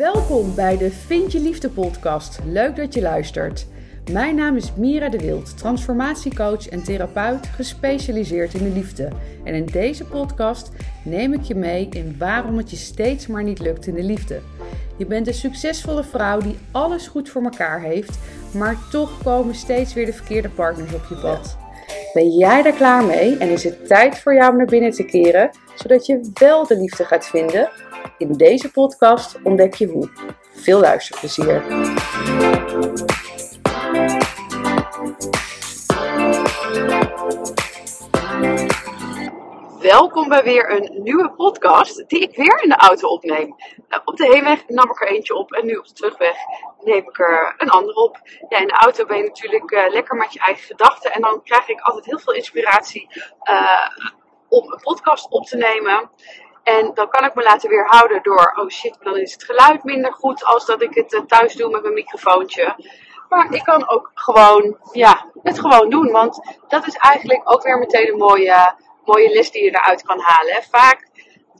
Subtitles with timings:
[0.00, 2.38] Welkom bij de Vind je Liefde podcast.
[2.44, 3.66] Leuk dat je luistert.
[4.12, 9.08] Mijn naam is Mira de Wild, transformatiecoach en therapeut gespecialiseerd in de liefde.
[9.44, 10.70] En in deze podcast
[11.04, 14.40] neem ik je mee in waarom het je steeds maar niet lukt in de liefde.
[14.96, 18.18] Je bent een succesvolle vrouw die alles goed voor elkaar heeft,
[18.54, 21.59] maar toch komen steeds weer de verkeerde partners op je pad.
[22.12, 25.04] Ben jij daar klaar mee en is het tijd voor jou om naar binnen te
[25.04, 27.70] keren, zodat je wel de liefde gaat vinden?
[28.18, 30.08] In deze podcast ontdek je hoe.
[30.54, 31.62] Veel luisterplezier.
[39.80, 43.56] Welkom bij weer een nieuwe podcast die ik weer in de auto opneem.
[43.88, 46.36] Nou, op de heenweg nam ik er eentje op en nu op de terugweg
[46.80, 48.20] neem ik er een ander op.
[48.48, 51.42] Ja, in de auto ben je natuurlijk uh, lekker met je eigen gedachten en dan
[51.42, 53.08] krijg ik altijd heel veel inspiratie
[53.50, 53.88] uh,
[54.48, 56.10] om een podcast op te nemen.
[56.62, 60.12] En dan kan ik me laten weerhouden door, oh shit, dan is het geluid minder
[60.12, 62.76] goed als dat ik het uh, thuis doe met mijn microfoontje.
[63.28, 66.10] Maar ik kan ook gewoon, ja, het gewoon doen.
[66.10, 70.20] Want dat is eigenlijk ook weer meteen een mooie, mooie les die je eruit kan
[70.20, 70.62] halen.
[70.62, 71.08] Vaak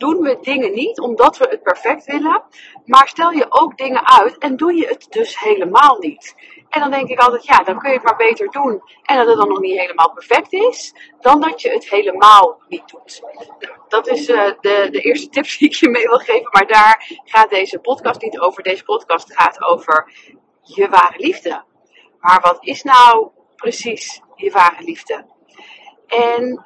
[0.00, 2.42] doen we dingen niet omdat we het perfect willen.
[2.84, 6.34] Maar stel je ook dingen uit en doe je het dus helemaal niet.
[6.68, 8.82] En dan denk ik altijd, ja, dan kun je het maar beter doen.
[9.02, 12.88] En dat het dan nog niet helemaal perfect is, dan dat je het helemaal niet
[12.88, 13.22] doet.
[13.88, 16.48] Dat is uh, de, de eerste tip die ik je mee wil geven.
[16.50, 18.62] Maar daar gaat deze podcast niet over.
[18.62, 20.12] Deze podcast gaat over
[20.62, 21.64] je ware liefde.
[22.20, 25.26] Maar wat is nou precies je ware liefde?
[26.06, 26.64] En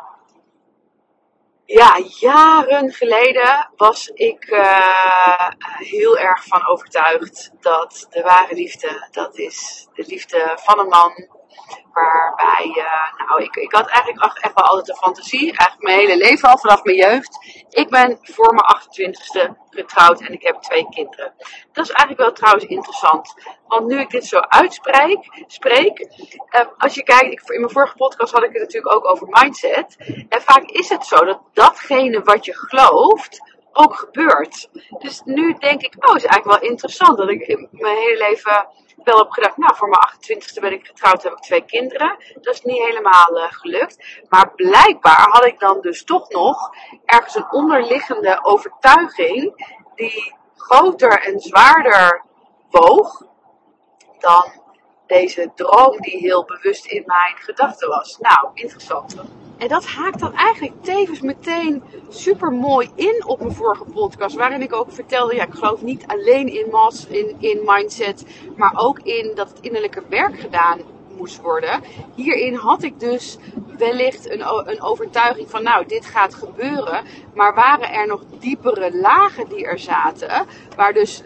[1.66, 5.48] ja, jaren geleden was ik uh,
[5.78, 11.28] heel erg van overtuigd dat de ware liefde, dat is de liefde van een man.
[11.92, 16.16] Waarbij, uh, nou, ik, ik had eigenlijk echt wel altijd een fantasie, eigenlijk mijn hele
[16.16, 17.38] leven al, vanaf mijn jeugd.
[17.68, 21.32] Ik ben voor mijn 28ste getrouwd en ik heb twee kinderen.
[21.72, 23.34] Dat is eigenlijk wel trouwens interessant.
[23.66, 27.96] Want nu ik dit zo uitspreek, spreek, uh, als je kijkt, ik, in mijn vorige
[27.96, 29.96] podcast had ik het natuurlijk ook over mindset.
[30.28, 34.68] En vaak is het zo dat datgene wat je gelooft, ook gebeurt.
[34.98, 39.18] Dus nu denk ik, oh, is eigenlijk wel interessant dat ik mijn hele leven wel
[39.18, 42.16] heb gedacht, nou, voor mijn 28ste ben ik getrouwd, heb ik twee kinderen.
[42.40, 44.22] Dat is niet helemaal uh, gelukt.
[44.28, 49.52] Maar blijkbaar had ik dan dus toch nog ergens een onderliggende overtuiging
[49.94, 52.24] die groter en zwaarder
[52.70, 53.22] woog
[54.18, 54.62] dan
[55.20, 58.18] deze droom die heel bewust in mijn gedachten was.
[58.20, 59.16] Nou, interessant.
[59.58, 64.36] En dat haakt dan eigenlijk tevens meteen super mooi in op mijn vorige podcast.
[64.36, 68.24] Waarin ik ook vertelde, ja, ik geloof niet alleen in mas, in, in mindset,
[68.56, 70.80] maar ook in dat het innerlijke werk gedaan
[71.16, 71.82] moest worden.
[72.14, 73.38] Hierin had ik dus
[73.78, 77.04] wellicht een, een overtuiging van, nou, dit gaat gebeuren.
[77.34, 80.46] Maar waren er nog diepere lagen die er zaten,
[80.76, 81.22] waar dus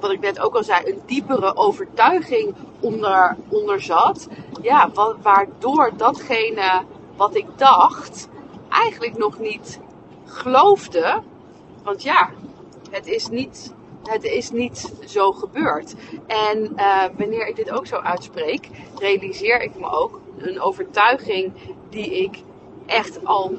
[0.00, 4.28] wat ik net ook al zei, een diepere overtuiging onder, onder zat.
[4.62, 4.90] Ja,
[5.22, 6.82] waardoor datgene
[7.16, 8.28] wat ik dacht,
[8.68, 9.80] eigenlijk nog niet
[10.24, 11.22] geloofde.
[11.82, 12.30] Want ja,
[12.90, 15.94] het is niet, het is niet zo gebeurd.
[16.26, 18.68] En uh, wanneer ik dit ook zo uitspreek,
[18.98, 21.52] realiseer ik me ook een overtuiging
[21.88, 22.42] die ik
[22.86, 23.54] echt al,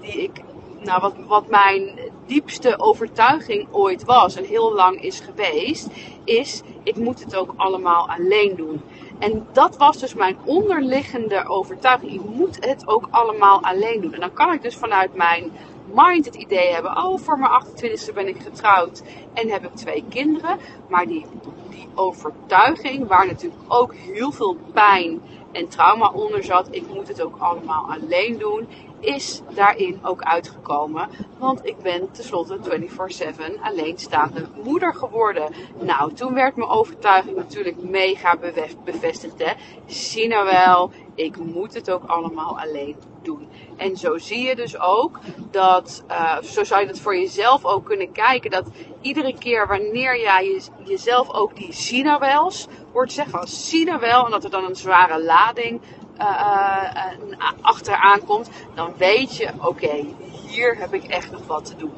[0.00, 0.40] die ik,
[0.80, 5.88] nou wat, wat mijn diepste overtuiging ooit was en heel lang is geweest,
[6.24, 8.80] is ik moet het ook allemaal alleen doen.
[9.18, 12.12] En dat was dus mijn onderliggende overtuiging.
[12.12, 14.12] Ik moet het ook allemaal alleen doen.
[14.12, 15.52] En dan kan ik dus vanuit mijn
[15.94, 19.02] mind het idee hebben: oh, voor mijn 28e ben ik getrouwd
[19.32, 20.58] en heb ik twee kinderen.
[20.88, 21.26] Maar die,
[21.70, 25.20] die overtuiging, waar natuurlijk ook heel veel pijn
[25.54, 28.68] en trauma onder zat, ik moet het ook allemaal alleen doen,
[29.00, 31.08] is daarin ook uitgekomen.
[31.38, 35.52] Want ik ben tenslotte 24/7 alleenstaande moeder geworden.
[35.80, 38.38] Nou, toen werd mijn overtuiging natuurlijk mega
[38.84, 39.38] bevestigd.
[39.38, 39.52] Hè.
[39.86, 43.48] Zie nou wel, ik moet het ook allemaal alleen doen.
[43.76, 45.18] En zo zie je dus ook
[45.50, 48.66] dat, uh, zo zou je dat voor jezelf ook kunnen kijken, dat
[49.00, 54.30] iedere keer wanneer jij je, jezelf ook die sinawels hoort zeggen van zie wel, en
[54.30, 55.80] dat er dan een zware lading
[56.18, 60.04] uh, achteraan komt, dan weet je, oké,
[60.46, 61.92] hier heb ik echt nog wat te doen.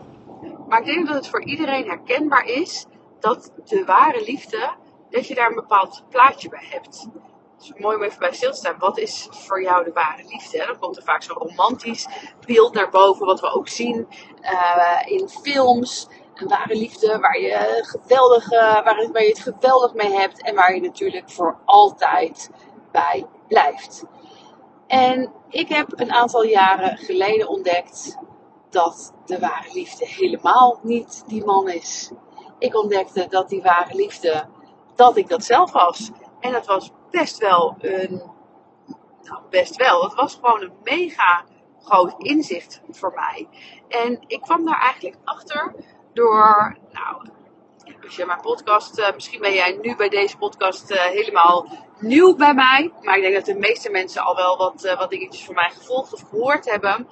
[0.69, 2.87] Maar ik denk dat het voor iedereen herkenbaar is
[3.20, 4.70] dat de ware liefde,
[5.11, 7.08] dat je daar een bepaald plaatje bij hebt.
[7.61, 8.79] Is mooi om even bij stil te staan.
[8.79, 10.64] Wat is voor jou de ware liefde?
[10.67, 12.06] Dan komt er vaak zo'n romantisch
[12.47, 14.08] beeld naar boven, wat we ook zien
[14.41, 16.08] uh, in films.
[16.35, 20.75] Een ware liefde waar je, geweldig, waar, waar je het geweldig mee hebt en waar
[20.75, 22.50] je natuurlijk voor altijd
[22.93, 24.05] bij blijft.
[24.87, 28.17] En ik heb een aantal jaren geleden ontdekt
[28.70, 32.11] dat de ware liefde helemaal niet die man is.
[32.58, 34.49] ik ontdekte dat die ware liefde,
[34.94, 36.11] dat ik dat zelf was.
[36.41, 38.23] En dat was best wel een,
[39.23, 41.44] nou best wel, het was gewoon een mega
[41.82, 43.49] groot inzicht voor mij.
[43.88, 45.75] En ik kwam daar eigenlijk achter
[46.12, 47.26] door, nou,
[48.05, 51.69] als je mijn podcast, uh, misschien ben jij nu bij deze podcast uh, helemaal
[51.99, 52.93] nieuw bij mij.
[53.03, 55.70] Maar ik denk dat de meeste mensen al wel wat, uh, wat dingetjes van mij
[55.70, 57.08] gevolgd of gehoord hebben.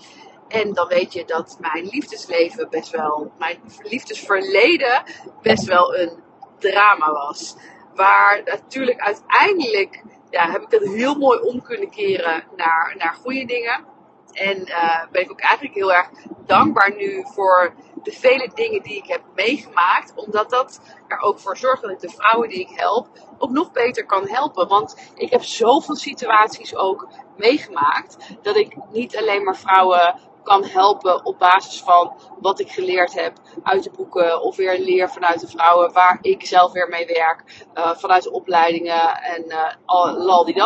[0.48, 5.02] En dan weet je dat mijn liefdesleven best wel, mijn liefdesverleden
[5.42, 6.22] best wel een
[6.58, 7.56] drama was.
[7.94, 13.44] Waar natuurlijk uiteindelijk ja, heb ik dat heel mooi om kunnen keren naar, naar goede
[13.44, 13.84] dingen.
[14.32, 16.10] En uh, ben ik ook eigenlijk heel erg
[16.46, 20.12] dankbaar nu voor de vele dingen die ik heb meegemaakt.
[20.14, 23.08] Omdat dat er ook voor zorgt dat ik de vrouwen die ik help
[23.38, 24.68] ook nog beter kan helpen.
[24.68, 28.16] Want ik heb zoveel situaties ook meegemaakt.
[28.42, 30.14] Dat ik niet alleen maar vrouwen
[30.44, 33.32] kan helpen op basis van wat ik geleerd heb
[33.62, 37.66] uit de boeken of weer leer vanuit de vrouwen waar ik zelf weer mee werk,
[37.74, 40.62] uh, vanuit de opleidingen en uh, al die.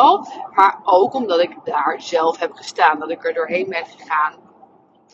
[0.54, 4.34] Maar ook omdat ik daar zelf heb gestaan, dat ik er doorheen ben gegaan,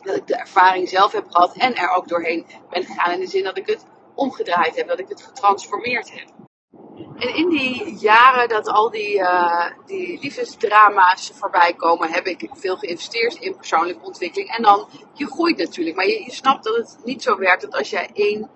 [0.01, 3.27] dat ik de ervaring zelf heb gehad en er ook doorheen ben gegaan in de
[3.27, 3.85] zin dat ik het
[4.15, 6.34] omgedraaid heb, dat ik het getransformeerd heb.
[7.17, 12.77] En in die jaren dat al die, uh, die liefdesdrama's voorbij komen, heb ik veel
[12.77, 14.49] geïnvesteerd in persoonlijke ontwikkeling.
[14.49, 17.75] En dan, je groeit natuurlijk, maar je, je snapt dat het niet zo werkt dat
[17.75, 18.49] als jij één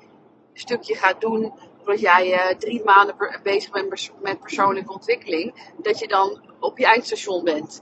[0.54, 1.54] stukje gaat doen,
[1.86, 6.86] dat jij uh, drie maanden bezig bent met persoonlijke ontwikkeling, dat je dan op je
[6.86, 7.82] eindstation bent.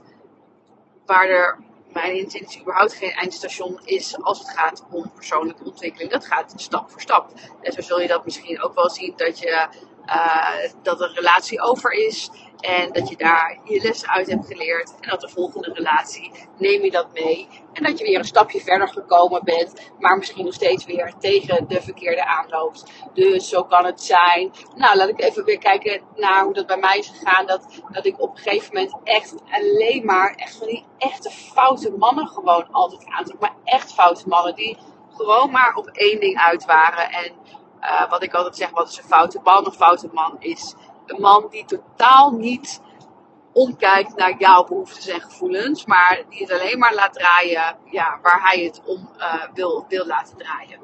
[1.06, 1.58] Waar er
[1.92, 6.10] mijn intentie überhaupt geen eindstation is als het gaat om persoonlijke ontwikkeling.
[6.10, 7.32] Dat gaat stap voor stap.
[7.60, 9.68] En zo zul je dat misschien ook wel zien dat je
[10.08, 14.94] uh, dat een relatie over is en dat je daar je lessen uit hebt geleerd.
[15.00, 17.48] En dat de volgende relatie neem je dat mee.
[17.72, 21.68] En dat je weer een stapje verder gekomen bent, maar misschien nog steeds weer tegen
[21.68, 22.84] de verkeerde aanloopt.
[23.14, 24.52] Dus zo kan het zijn.
[24.74, 27.46] Nou, laat ik even weer kijken naar hoe dat bij mij is gegaan.
[27.46, 31.90] Dat, dat ik op een gegeven moment echt alleen maar echt van die echte foute
[31.90, 33.40] mannen gewoon altijd aantrok.
[33.40, 34.78] Maar echt foute mannen die
[35.16, 37.10] gewoon maar op één ding uit waren.
[37.10, 37.32] En
[37.80, 39.66] uh, wat ik altijd zeg, wat is een foute man?
[39.66, 40.74] Een foute man is
[41.06, 42.80] een man die totaal niet
[43.52, 48.40] omkijkt naar jouw behoeftes en gevoelens, maar die het alleen maar laat draaien ja, waar
[48.42, 50.80] hij het om uh, wil, wil laten draaien.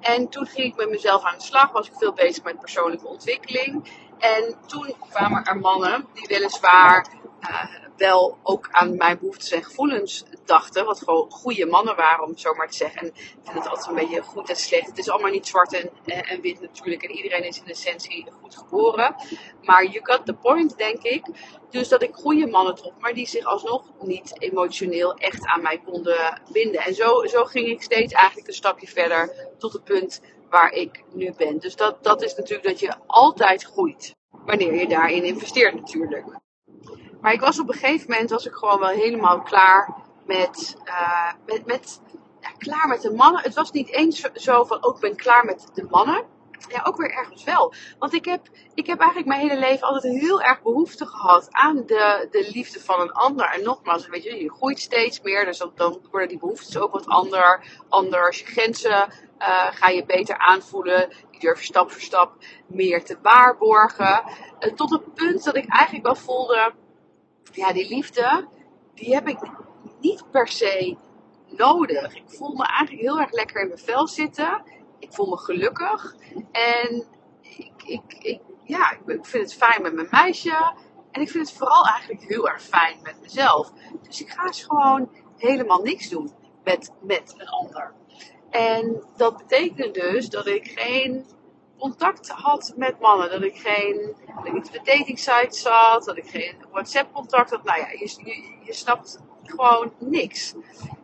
[0.00, 3.06] En toen ging ik met mezelf aan de slag, was ik veel bezig met persoonlijke
[3.06, 3.92] ontwikkeling.
[4.18, 7.06] En toen kwamen er mannen die weliswaar
[7.40, 10.84] uh, wel ook aan mijn behoeftes en gevoelens dachten.
[10.84, 13.00] Wat gewoon goede mannen waren, om het zo maar te zeggen.
[13.00, 14.86] En ik vind het altijd een beetje goed en slecht.
[14.86, 17.02] Het is allemaal niet zwart en, en wit natuurlijk.
[17.02, 19.14] En iedereen is in essentie goed geboren.
[19.62, 21.26] Maar you got the point, denk ik.
[21.70, 25.80] Dus dat ik goede mannen trok, maar die zich alsnog niet emotioneel echt aan mij
[25.84, 26.80] konden binden.
[26.80, 31.02] En zo, zo ging ik steeds eigenlijk een stapje verder tot het punt waar ik
[31.12, 31.58] nu ben.
[31.58, 34.14] Dus dat, dat is natuurlijk dat je altijd groeit.
[34.30, 36.26] Wanneer je daarin investeert natuurlijk.
[37.20, 39.94] Maar ik was op een gegeven moment was ik gewoon wel helemaal klaar
[40.26, 42.00] met, uh, met, met
[42.40, 43.42] ja, klaar met de mannen.
[43.42, 46.24] Het was niet eens zo van ook oh, ben klaar met de mannen.
[46.68, 47.74] Ja, ook weer ergens wel.
[47.98, 51.76] Want ik heb, ik heb eigenlijk mijn hele leven altijd heel erg behoefte gehad aan
[51.76, 53.46] de, de liefde van een ander.
[53.46, 55.44] En nogmaals, weet je, je groeit steeds meer.
[55.44, 58.38] Dus dan, worden die behoeftes ook wat ander, anders.
[58.38, 61.08] Je grenzen uh, ga je beter aanvoelen.
[61.30, 62.32] Je durft stap voor stap
[62.66, 64.22] meer te waarborgen.
[64.60, 66.72] Uh, tot het punt dat ik eigenlijk wel voelde
[67.52, 68.48] ja, die liefde,
[68.94, 69.38] die heb ik
[70.00, 70.96] niet per se
[71.46, 72.14] nodig.
[72.14, 74.62] Ik voel me eigenlijk heel erg lekker in mijn vel zitten.
[74.98, 76.14] Ik voel me gelukkig.
[76.52, 77.06] En
[77.40, 80.74] ik, ik, ik, ja, ik vind het fijn met mijn meisje.
[81.10, 83.72] En ik vind het vooral eigenlijk heel erg fijn met mezelf.
[84.02, 86.32] Dus ik ga eens gewoon helemaal niks doen
[86.64, 87.94] met, met een ander.
[88.50, 91.26] En dat betekent dus dat ik geen
[91.78, 93.30] contact had met mannen.
[93.30, 97.64] Dat ik geen, dat ik de dating site zat, dat ik geen WhatsApp contact had.
[97.64, 98.10] Nou ja, je,
[98.64, 100.54] je, snapt gewoon niks.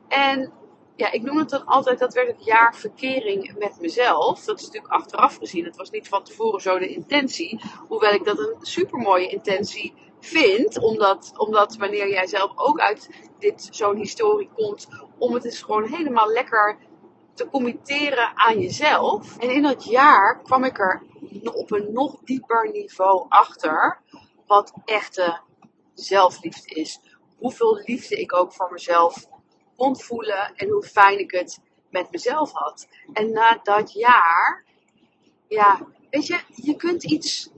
[0.08, 0.52] En
[0.96, 4.44] ja, ik noem het dan altijd, dat werd het jaar verkering met mezelf.
[4.44, 5.64] Dat is natuurlijk achteraf gezien.
[5.64, 7.60] Het was niet van tevoren zo de intentie.
[7.88, 10.78] Hoewel ik dat een super mooie intentie vind.
[10.78, 14.88] Omdat, omdat wanneer jij zelf ook uit dit zo'n historie komt,
[15.18, 16.78] om het eens gewoon helemaal lekker
[17.34, 19.38] te committeren aan jezelf.
[19.38, 21.02] En in dat jaar kwam ik er
[21.52, 24.00] op een nog dieper niveau achter
[24.46, 25.40] wat echte
[25.94, 27.00] zelfliefde is.
[27.38, 29.26] Hoeveel liefde ik ook voor mezelf
[29.76, 31.60] kon voelen en hoe fijn ik het
[31.90, 32.88] met mezelf had.
[33.12, 34.64] En na dat jaar,
[35.48, 37.50] ja, weet je, je kunt iets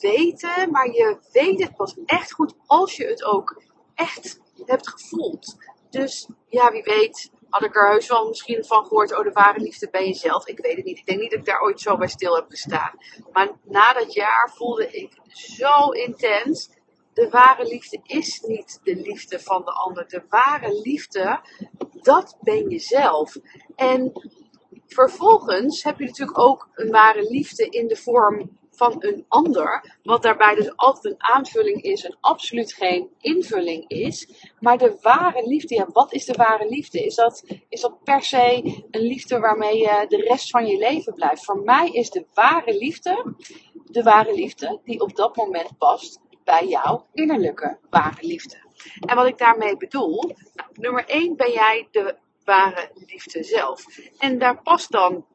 [0.00, 3.62] weten, maar je weet het pas echt goed als je het ook
[3.94, 5.56] echt hebt gevoeld.
[5.90, 9.60] Dus ja, wie weet had ik er heus wel misschien van gehoord, oh de ware
[9.60, 10.46] liefde ben je zelf.
[10.46, 10.98] Ik weet het niet.
[10.98, 12.92] Ik denk niet dat ik daar ooit zo bij stil heb gestaan.
[13.32, 16.70] Maar na dat jaar voelde ik zo intens,
[17.12, 20.08] de ware liefde is niet de liefde van de ander.
[20.08, 21.40] De ware liefde,
[22.02, 23.36] dat ben je zelf.
[23.76, 24.12] En
[24.86, 29.96] vervolgens heb je natuurlijk ook een ware liefde in de vorm van een ander.
[30.02, 34.28] Wat daarbij dus altijd een aanvulling is en absoluut geen invulling is.
[34.60, 37.04] Maar de ware liefde, ja, wat is de ware liefde?
[37.04, 41.14] Is dat, is dat per se een liefde waarmee je de rest van je leven
[41.14, 41.44] blijft?
[41.44, 43.34] Voor mij is de ware liefde
[43.92, 48.56] de ware liefde die op dat moment past bij jouw innerlijke ware liefde.
[49.06, 50.22] En wat ik daarmee bedoel,
[50.54, 53.84] nou, nummer 1 ben jij de ware liefde zelf.
[54.18, 55.26] En daar past dan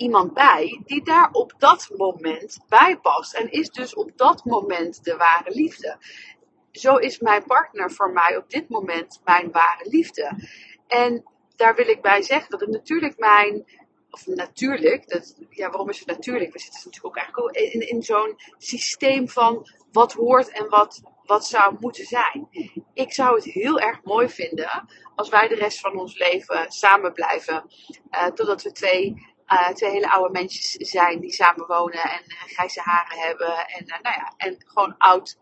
[0.00, 3.34] iemand bij die daar op dat moment bij past.
[3.34, 5.96] En is dus op dat moment de ware liefde.
[6.72, 10.48] Zo is mijn partner voor mij op dit moment mijn ware liefde.
[10.86, 11.24] En
[11.56, 13.78] daar wil ik bij zeggen dat het natuurlijk mijn.
[14.10, 16.52] Of natuurlijk, dat, ja, waarom is het natuurlijk?
[16.52, 21.46] We zitten natuurlijk ook eigenlijk in, in zo'n systeem van wat hoort en wat, wat
[21.46, 22.48] zou moeten zijn.
[22.94, 27.12] Ik zou het heel erg mooi vinden als wij de rest van ons leven samen
[27.12, 27.64] blijven.
[28.10, 32.42] Uh, totdat we twee uh, twee hele oude mensen zijn die samen wonen en uh,
[32.46, 33.66] grijze haren hebben.
[33.66, 35.38] En, uh, nou ja, en gewoon oud,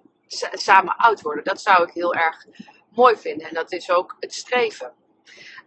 [0.53, 1.45] samen oud worden.
[1.45, 2.47] Dat zou ik heel erg
[2.91, 3.49] mooi vinden.
[3.49, 4.93] En dat is ook het streven.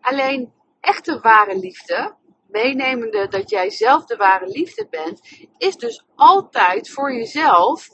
[0.02, 2.16] Alleen echte ware liefde,
[2.48, 7.90] meenemende dat jij zelf de ware liefde bent, is dus altijd voor jezelf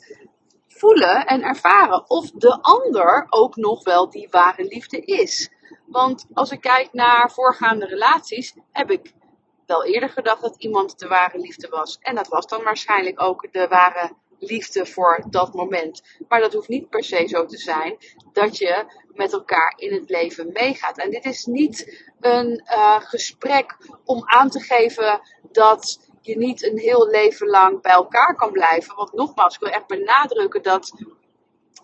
[0.68, 5.52] voelen en ervaren of de ander ook nog wel die ware liefde is.
[5.86, 9.14] Want als ik kijk naar voorgaande relaties, heb ik
[9.68, 11.98] wel eerder gedacht dat iemand de ware liefde was.
[12.02, 16.04] En dat was dan waarschijnlijk ook de ware liefde voor dat moment.
[16.28, 17.98] Maar dat hoeft niet per se zo te zijn
[18.34, 20.98] dat je met elkaar in het leven meegaat.
[20.98, 25.22] En dit is niet een uh, gesprek om aan te geven
[25.52, 28.96] dat je niet een heel leven lang bij elkaar kan blijven.
[28.96, 30.92] Want nogmaals, ik wil echt benadrukken dat,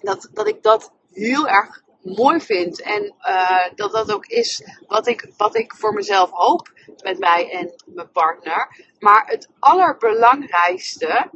[0.01, 2.81] dat, dat ik dat heel erg mooi vind.
[2.81, 6.71] En uh, dat dat ook is wat ik, wat ik voor mezelf hoop
[7.03, 8.85] met mij en mijn partner.
[8.99, 11.29] Maar het allerbelangrijkste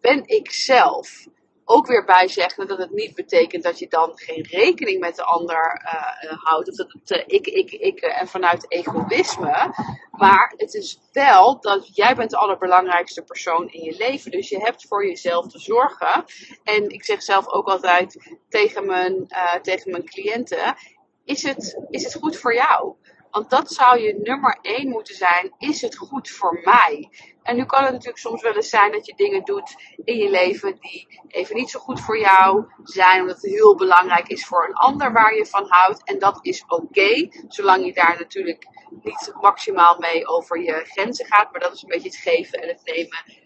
[0.00, 1.26] ben ik zelf
[1.68, 5.24] ook weer bij zeggen dat het niet betekent dat je dan geen rekening met de
[5.24, 6.68] ander uh, houdt.
[6.68, 9.74] Of dat het uh, ik, ik, ik en vanuit egoïsme.
[10.10, 14.30] Maar het is wel dat jij bent de allerbelangrijkste persoon in je leven.
[14.30, 16.24] Dus je hebt voor jezelf te zorgen.
[16.64, 19.26] En ik zeg zelf ook altijd tegen mijn,
[19.62, 20.76] tegen mijn cliënten.
[21.24, 22.94] Is het, is het goed voor jou?
[23.30, 25.54] Want dat zou je nummer één moeten zijn.
[25.58, 27.10] Is het goed voor mij?
[27.42, 30.30] En nu kan het natuurlijk soms wel eens zijn dat je dingen doet in je
[30.30, 33.20] leven die even niet zo goed voor jou zijn.
[33.20, 36.04] Omdat het heel belangrijk is voor een ander waar je van houdt.
[36.04, 37.28] En dat is oké.
[37.48, 38.68] zolang je daar natuurlijk
[39.02, 41.52] niet maximaal mee over je grenzen gaat.
[41.52, 43.44] Maar dat is een beetje het geven en het nemen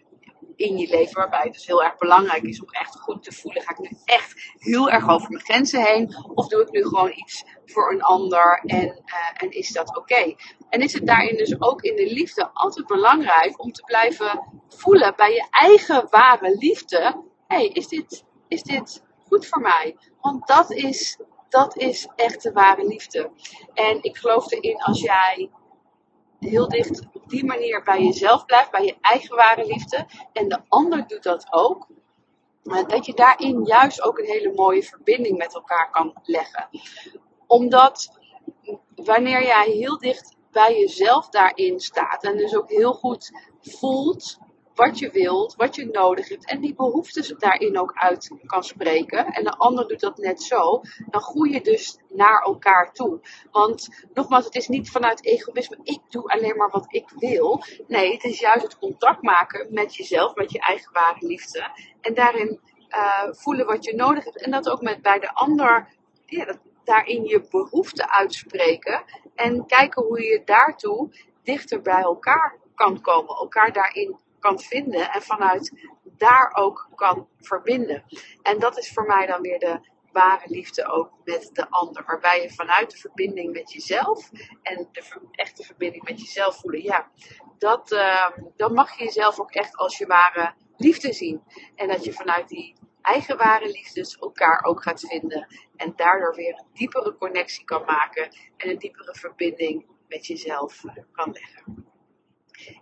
[0.56, 1.14] in je leven.
[1.14, 3.62] Waarbij het dus heel erg belangrijk is om echt goed te voelen.
[3.62, 6.14] Ga ik nu echt heel erg over mijn grenzen heen?
[6.34, 10.34] Of doe ik nu gewoon iets voor een ander en, uh, en is dat oké?
[10.68, 15.16] En is het daarin dus ook in de liefde altijd belangrijk om te blijven voelen
[15.16, 17.22] bij je eigen ware liefde.
[17.46, 19.96] hey, is, dit, is dit goed voor mij?
[20.20, 23.30] Want dat is, dat is echt de ware liefde.
[23.74, 25.50] En ik geloof erin als jij
[26.40, 30.06] heel dicht op die manier bij jezelf blijft, bij je eigen ware liefde.
[30.32, 31.86] En de ander doet dat ook.
[32.62, 36.68] Dat je daarin juist ook een hele mooie verbinding met elkaar kan leggen.
[37.50, 38.18] Omdat
[38.94, 43.30] wanneer jij heel dicht bij jezelf daarin staat en dus ook heel goed
[43.60, 44.38] voelt
[44.74, 49.26] wat je wilt, wat je nodig hebt en die behoeftes daarin ook uit kan spreken
[49.26, 50.80] en de ander doet dat net zo,
[51.10, 53.20] dan groei je dus naar elkaar toe.
[53.50, 57.62] Want nogmaals, het is niet vanuit egoïsme, ik doe alleen maar wat ik wil.
[57.86, 62.14] Nee, het is juist het contact maken met jezelf, met je eigen ware liefde en
[62.14, 65.88] daarin uh, voelen wat je nodig hebt en dat ook met bij de ander,
[66.26, 66.58] ja, dat,
[66.90, 69.04] daarin je behoeften uitspreken
[69.34, 71.08] en kijken hoe je daartoe
[71.42, 75.72] dichter bij elkaar kan komen, elkaar daarin kan vinden en vanuit
[76.16, 78.04] daar ook kan verbinden.
[78.42, 79.80] En dat is voor mij dan weer de
[80.12, 82.04] ware liefde ook met de ander.
[82.06, 84.30] Waarbij je vanuit de verbinding met jezelf
[84.62, 86.82] en de echte verbinding met jezelf voelen.
[86.82, 87.10] Ja,
[87.58, 91.42] dat, uh, dan mag je jezelf ook echt als je ware liefde zien.
[91.74, 95.46] En dat je vanuit die eigen ware liefdes elkaar ook gaat vinden.
[95.76, 101.04] En daardoor weer een diepere connectie kan maken en een diepere verbinding met jezelf eh,
[101.12, 101.88] kan leggen.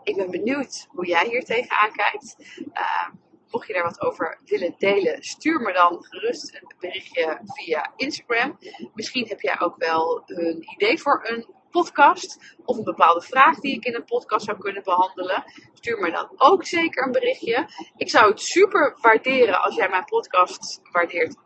[0.03, 2.37] Ik ben benieuwd hoe jij hier tegenaan kijkt.
[2.73, 3.09] Uh,
[3.51, 8.59] mocht je daar wat over willen delen, stuur me dan gerust een berichtje via Instagram.
[8.95, 13.75] Misschien heb jij ook wel een idee voor een podcast of een bepaalde vraag die
[13.75, 15.45] ik in een podcast zou kunnen behandelen,
[15.75, 17.69] stuur me dan ook zeker een berichtje.
[17.97, 21.37] Ik zou het super waarderen als jij mijn podcast waardeert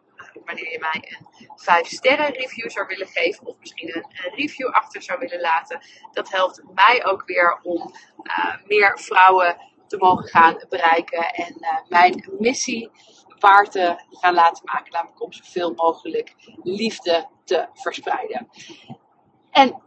[0.44, 5.02] wanneer je mij een 5 sterren review zou willen geven of misschien een, review achter
[5.02, 5.80] zou willen laten.
[6.12, 11.68] Dat helpt mij ook weer om uh, meer vrouwen te mogen gaan bereiken en uh,
[11.88, 12.90] mijn missie
[13.38, 18.48] waar te gaan laten maken, namelijk om zoveel mogelijk liefde te verspreiden.
[19.50, 19.82] En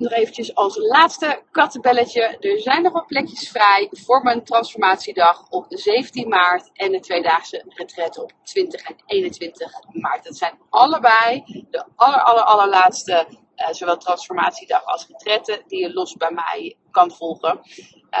[0.00, 2.36] nog eventjes als laatste kattenbelletje.
[2.40, 7.64] Er zijn nog wat plekjes vrij voor mijn transformatiedag op 17 maart en de tweedaagse
[7.68, 10.24] retret op 20 en 21 maart.
[10.24, 13.26] Dat zijn allebei de aller, aller, allerlaatste,
[13.56, 17.60] uh, zowel transformatiedag als retretten, die je los bij mij kan volgen.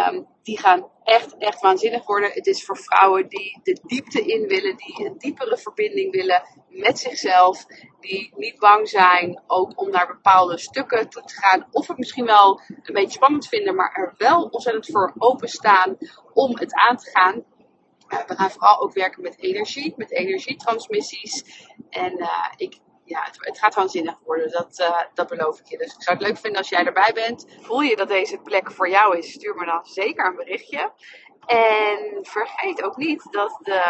[0.08, 2.30] Um, die gaan echt, echt waanzinnig worden.
[2.32, 6.98] Het is voor vrouwen die de diepte in willen, die een diepere verbinding willen met
[6.98, 7.66] zichzelf,
[8.00, 12.24] die niet bang zijn ook om naar bepaalde stukken toe te gaan, of het misschien
[12.24, 15.96] wel een beetje spannend vinden, maar er wel ontzettend voor openstaan
[16.32, 17.44] om het aan te gaan.
[18.08, 21.44] Uh, we gaan vooral ook werken met energie, met energietransmissies.
[21.90, 22.78] En uh, ik
[23.10, 24.50] ja, het, gaat waanzinnig worden.
[24.50, 25.78] Dat, uh, dat beloof ik je.
[25.78, 27.46] Dus ik zou het leuk vinden als jij erbij bent.
[27.60, 29.32] Voel je dat deze plek voor jou is?
[29.32, 30.92] Stuur me dan zeker een berichtje.
[31.46, 33.82] En vergeet ook niet dat de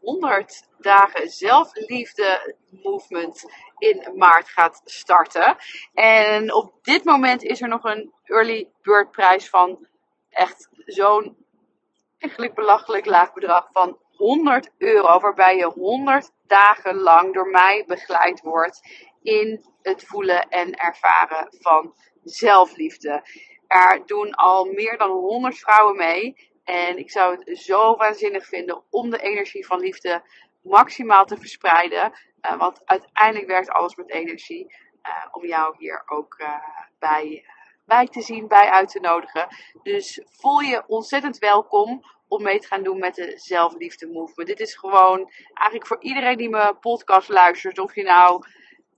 [0.00, 3.44] 100 dagen zelfliefde movement
[3.78, 5.56] in maart gaat starten.
[5.94, 9.86] En op dit moment is er nog een early bird prijs van
[10.30, 11.36] echt zo'n
[12.18, 15.20] eigenlijk belachelijk laag bedrag van 100 euro.
[15.20, 18.80] Waarbij je 100 dagen lang door mij begeleid wordt
[19.22, 21.94] in het voelen en ervaren van
[22.24, 23.22] zelfliefde.
[23.66, 26.50] Er doen al meer dan 100 vrouwen mee.
[26.64, 30.22] En ik zou het zo waanzinnig vinden om de energie van liefde
[30.62, 32.12] maximaal te verspreiden.
[32.42, 34.74] Uh, want uiteindelijk werkt alles met energie.
[35.02, 36.58] Uh, om jou hier ook uh,
[36.98, 37.44] bij,
[37.86, 39.48] bij te zien, bij uit te nodigen.
[39.82, 44.48] Dus voel je ontzettend welkom om mee te gaan doen met de zelfliefde movement.
[44.48, 47.78] Dit is gewoon eigenlijk voor iedereen die mijn podcast luistert.
[47.78, 48.42] Of je nou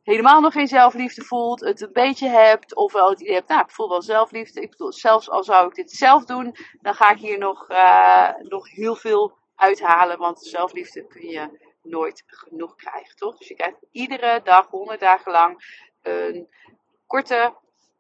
[0.03, 3.61] helemaal nog geen zelfliefde voelt, het een beetje hebt, of wel het idee hebt, nou
[3.61, 4.61] ik voel wel zelfliefde.
[4.61, 8.31] Ik bedoel, zelfs al zou ik dit zelf doen, dan ga ik hier nog, uh,
[8.39, 10.19] nog heel veel uithalen.
[10.19, 13.39] Want zelfliefde kun je nooit genoeg krijgen, toch?
[13.39, 16.49] Dus je krijgt iedere dag, 100 dagen lang, een
[17.07, 17.55] korte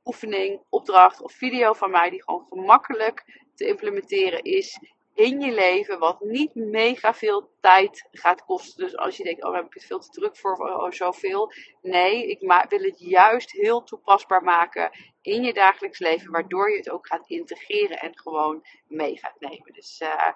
[0.08, 4.78] oefening, opdracht of video van mij die gewoon gemakkelijk te implementeren is
[5.18, 8.84] in je leven wat niet mega veel tijd gaat kosten.
[8.84, 11.52] Dus als je denkt, oh, heb ik het veel te druk voor, oh, zoveel.
[11.82, 14.90] Nee, ik wil het juist heel toepasbaar maken
[15.22, 19.72] in je dagelijks leven, waardoor je het ook gaat integreren en gewoon mee gaat nemen.
[19.72, 20.32] Dus uh,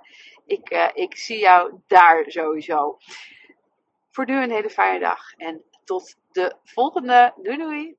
[0.46, 2.98] ik, uh, ik zie jou daar sowieso.
[4.10, 7.32] Voor nu een hele fijne dag en tot de volgende.
[7.36, 7.96] Doei doei!